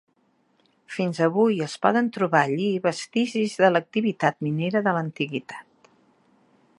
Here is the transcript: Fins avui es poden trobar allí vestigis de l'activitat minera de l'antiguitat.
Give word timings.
Fins 0.93 1.19
avui 1.25 1.59
es 1.65 1.75
poden 1.83 2.07
trobar 2.15 2.41
allí 2.47 2.71
vestigis 2.87 3.55
de 3.65 3.71
l'activitat 3.75 4.41
minera 4.49 4.85
de 4.89 4.97
l'antiguitat. 4.99 5.93